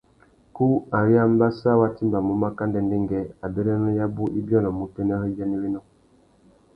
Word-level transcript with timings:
Kú 0.55 0.67
ari 0.99 1.13
ambassa 1.27 1.69
wá 1.79 1.87
timbamú 1.97 2.33
maka 2.43 2.63
ndêndêngüê, 2.69 3.21
abérénô 3.45 3.89
yabú 3.99 4.23
i 4.39 4.39
biônômú 4.47 4.81
utênê 4.87 5.13
râ 5.21 5.25
ibianawénô. 5.31 5.81